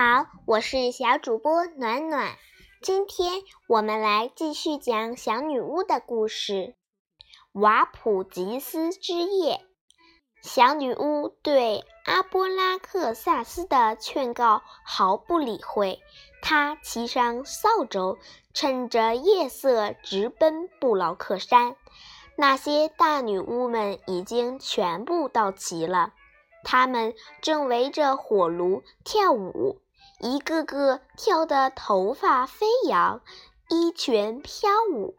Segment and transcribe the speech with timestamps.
[0.00, 2.36] 好，我是小主播暖暖。
[2.80, 6.76] 今天我们来继续讲小女巫的故事。
[7.50, 9.60] 瓦普吉斯之夜，
[10.40, 15.98] 小女巫对阿波拉克萨斯的劝告毫不理会。
[16.42, 18.18] 她骑上扫帚，
[18.54, 21.74] 趁着夜色直奔布劳克山。
[22.36, 26.12] 那些大女巫们已经全部到齐了。
[26.62, 29.80] 他们正围着火炉跳舞，
[30.20, 33.20] 一个个跳得头发飞扬，
[33.68, 35.14] 衣裙飘舞。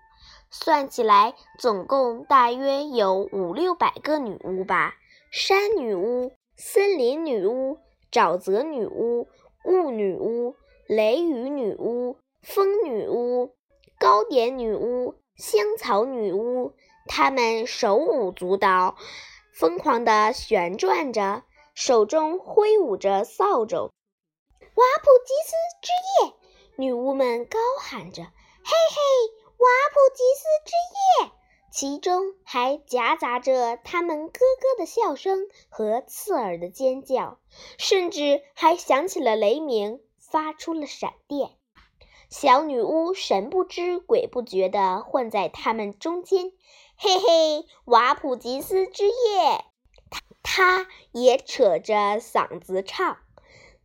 [0.52, 4.96] 算起来，总共大约有五六百个女巫吧：
[5.32, 7.78] 山女巫、森林女巫、
[8.12, 9.30] 沼泽女巫、
[9.64, 10.56] 雾女巫、
[10.88, 13.56] 雷雨女巫、风女巫、
[14.00, 16.74] 糕点女巫、香草女巫。
[17.06, 18.96] 她们手舞足蹈。
[19.54, 21.44] 疯狂地旋转着，
[21.74, 23.92] 手中挥舞着扫帚。
[24.80, 25.92] 瓦普吉斯之
[26.24, 26.34] 夜，
[26.78, 28.24] 女巫们高喊着
[28.64, 29.02] ：“嘿嘿，
[29.58, 30.72] 瓦普吉斯之
[31.26, 31.32] 夜！”
[31.70, 37.40] 其中还夹杂着他们咯咯的笑声和刺耳的尖叫，
[37.78, 41.58] 甚至还响起了雷鸣，发出了闪电。
[42.30, 46.54] 小女巫神不知鬼不觉地混在他们中间。
[46.96, 49.66] 嘿嘿，瓦普吉斯之夜，
[50.10, 53.18] 他他也扯着嗓子唱。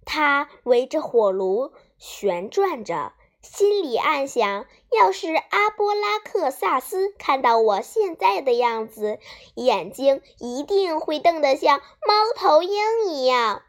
[0.04, 9.18] 他围着火炉旋转着，心里暗想：要是阿波拉克萨斯看到我现在的样子，
[9.54, 13.62] 眼睛一定会瞪得像猫头鹰一样。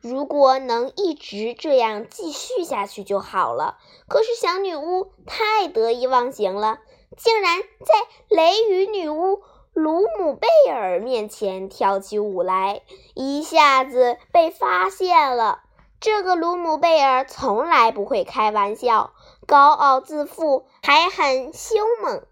[0.00, 3.78] 如果能一直这样继续下去就好了。
[4.06, 6.80] 可是小女巫太得意忘形了。
[7.16, 7.94] 竟然在
[8.28, 9.40] 雷雨女巫
[9.72, 12.82] 鲁姆贝尔面前跳起舞来，
[13.14, 15.62] 一下子被发现了。
[16.00, 19.14] 这个鲁姆贝尔从来不会开玩笑，
[19.46, 22.26] 高傲自负，还很凶猛。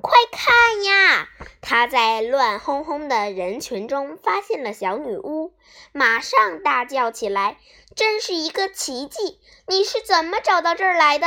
[0.00, 1.28] 快看呀！
[1.60, 5.52] 他在乱哄哄的人群中发现了小女巫，
[5.92, 7.58] 马上大叫起来
[7.96, 9.40] ：“真是一个奇迹！
[9.66, 11.26] 你是怎么找到这儿来的？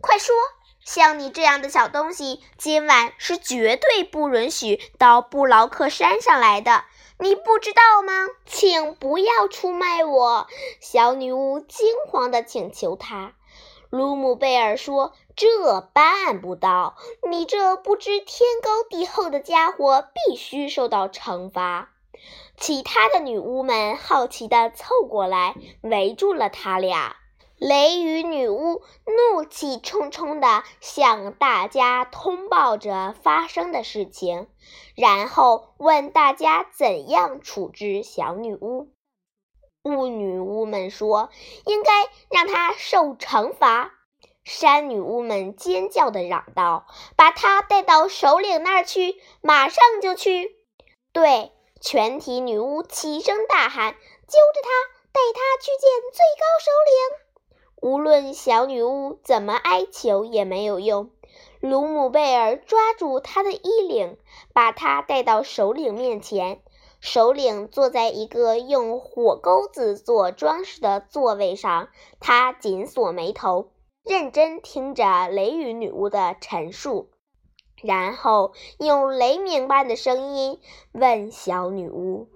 [0.00, 0.34] 快说！”
[0.88, 6.84] 像你这样的小东西，今晚是绝对不允许到布劳克山上来的。
[7.18, 8.26] 你不知道吗？
[8.46, 10.46] 请不要出卖我！
[10.80, 13.34] 小女巫惊慌地请求他。
[13.90, 16.96] 卢姆贝尔说：“这办不到，
[17.30, 21.90] 你这不知天高地厚的家伙必须受到惩罚。”
[22.56, 27.17] 其他的女巫们好奇地凑过来，围住了他俩。
[27.58, 34.46] 雷雨女巫怒气冲冲地向大家通报着发生的事情，
[34.94, 38.92] 然后问大家怎样处置小女巫。
[39.82, 41.30] 雾女巫们说
[41.66, 41.90] ：“应该
[42.30, 43.92] 让她受惩罚。”
[44.44, 46.86] 山女巫们尖叫地嚷道
[47.16, 50.56] ：“把她带到首领那儿去，马上就去！”
[51.12, 53.94] 对，全体女巫齐声大喊
[54.28, 54.68] ：“揪着她，
[55.10, 57.24] 带她去见最高首领！”
[57.80, 61.10] 无论小女巫怎么哀求也没有用。
[61.60, 64.16] 鲁姆贝尔抓住她的衣领，
[64.52, 66.60] 把她带到首领面前。
[67.00, 73.70] 首领坐在一个用火钩子做装饰的座位上，他紧锁眉头，
[74.02, 77.10] 认真听着雷雨女巫的陈述，
[77.80, 80.58] 然后用雷鸣般的声音
[80.90, 82.28] 问小女巫。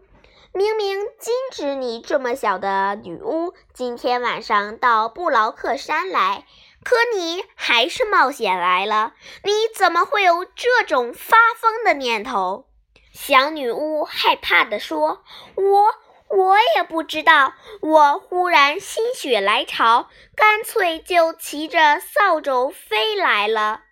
[0.55, 6.47] 明明今止你这么小的女巫今天晚上到布劳克山来，
[6.83, 9.13] 可你还是冒险来了。
[9.45, 12.65] 你怎么会有这种发疯的念头？
[13.13, 15.23] 小女巫害怕地说
[15.55, 15.95] ：“我
[16.35, 17.53] 我也不知道，
[17.83, 23.83] 我忽然心血来潮，干脆就骑着扫帚飞来了。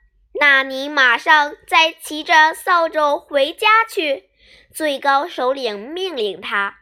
[0.41, 4.31] 那你马上再骑着扫帚回家去。”
[4.73, 6.79] 最高首领命令他：“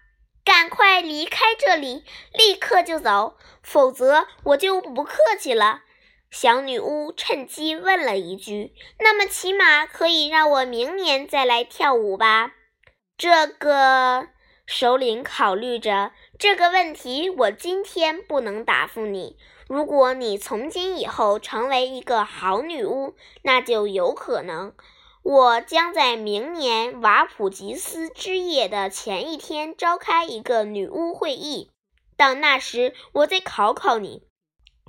[0.49, 5.83] 赶快离开这里，立刻就走，否则我就不客气了。”
[6.33, 12.55] 小女巫趁机问了一句：“那么，起码可以让我明年再来跳舞吧？”
[13.19, 14.29] 这个
[14.65, 19.37] 首领考虑着这个问题，我今天不能答复你。
[19.69, 24.73] 如果你从今以后成为一个好女巫，那就有可能。
[25.31, 31.71] 我将在明年瓦普吉斯之夜的前一天召开一个女巫会议，
[32.17, 34.23] 到那时我再考考你。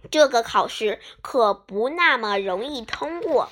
[0.10, 3.50] 这个考试可不那么容易通过。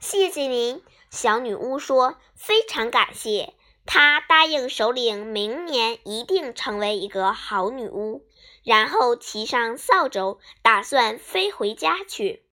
[0.00, 3.52] 谢谢您，小女巫说，非常感谢。
[3.84, 8.24] 她答应首领，明年一定成为一个好女巫。
[8.62, 12.46] 然后骑上扫帚，打算飞回家去。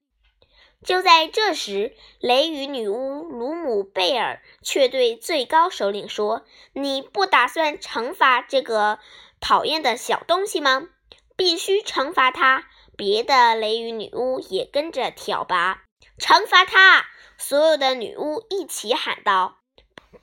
[0.85, 8.99] 就在这时，雷雨女巫鲁姆贝尔却对最高首领说：“你不打算惩罚这个
[9.41, 10.87] 讨厌的小东西吗？
[11.35, 12.65] 必须惩罚他！”
[12.95, 15.83] 别的雷雨女巫也跟着挑拔
[16.17, 17.05] ：“惩罚他！”
[17.37, 19.59] 所有的女巫一起喊道：“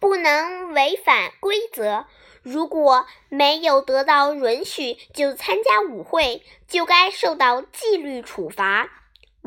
[0.01, 2.07] 不能违反规则。
[2.43, 8.89] 如果没有得到允许就参加舞会，就该受到纪律处罚。”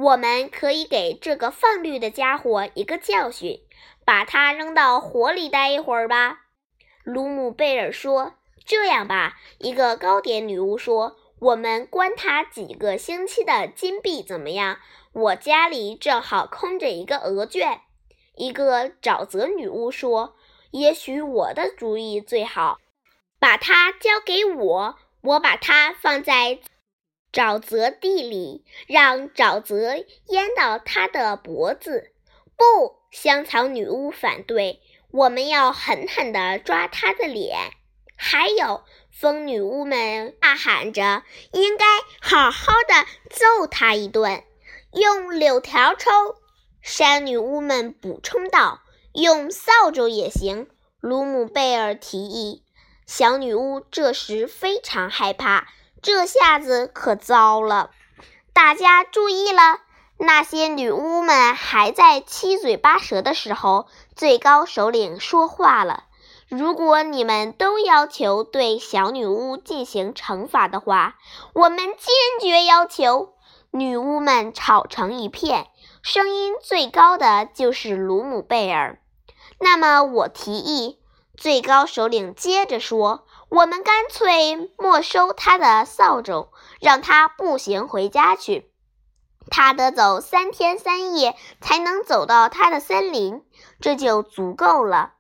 [0.02, 3.60] 我们可以给这个放绿的家伙一个教训，
[4.06, 6.46] 把他扔到火里待一会儿吧。”
[7.04, 8.36] 鲁姆贝尔说。
[8.66, 14.78] “这样吧。”一个糕点女巫说，“我们关他几个星期的金币怎么样？
[15.12, 17.82] 我家里正好空着一个鹅圈。”
[18.38, 20.36] 一个沼泽女巫说
[20.72, 22.80] ，“也许我的主意最好，
[23.40, 26.60] 把它交给我，我把它放在。”
[27.32, 29.96] 沼泽地里，让沼泽
[30.28, 32.12] 淹到他的脖子。
[32.58, 34.82] 不，香草女巫反对。
[35.12, 37.72] 我们要狠狠地抓他的脸。
[38.16, 41.24] 还有，风女巫们大喊着
[41.54, 41.86] ：“应该
[42.20, 44.44] 好好的揍他一顿，
[44.92, 46.10] 用柳条抽。”
[46.82, 48.82] 山女巫们补充道
[49.14, 50.68] ：“用扫帚也行。”
[51.00, 52.64] 鲁姆贝尔提议。
[53.08, 55.70] 小女巫这时非常害怕。
[56.02, 57.92] 这下子可糟了！
[58.54, 59.80] 大家注意了，
[60.18, 66.06] 那些女巫们还在七嘴八舌的时候，最高首领说话了
[66.48, 71.18] ：“如果你们都要求对小女巫进行惩罚的话，
[71.54, 73.34] 我们坚决要求。”
[73.72, 75.68] 女巫们吵成一片，
[76.02, 79.00] 声音最高的就是鲁姆贝尔。
[79.60, 80.98] 那么，我提议，
[81.38, 83.26] 最高首领接着说。
[83.50, 86.50] 我们干脆没收他的扫帚，
[86.80, 88.72] 让他步行回家去。
[89.50, 93.44] 他得走三天三夜才能走到他的森林，
[93.82, 95.14] 这就足够了。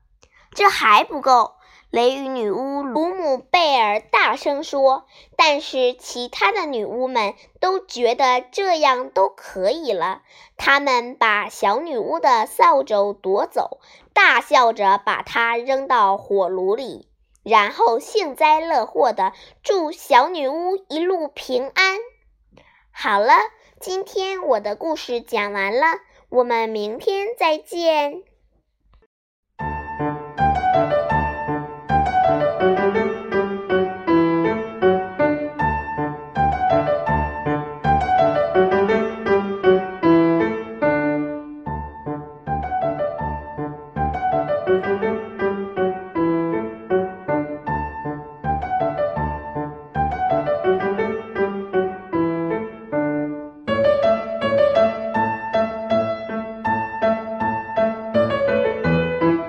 [0.53, 1.55] 这还不够，
[1.89, 5.07] 雷雨女巫鲁姆贝尔大声说。
[5.35, 10.21] 但是其他的女巫们都觉得这样都可以了。
[10.55, 13.79] 他们把小女巫的扫帚夺走，
[14.13, 17.08] 大笑着把它扔到火炉里。
[17.49, 21.97] 然后幸灾乐祸的祝小女巫一路平安。
[22.91, 23.33] 好了，
[23.79, 25.85] 今天我的故事讲完了，
[26.29, 28.23] 我们明天再见。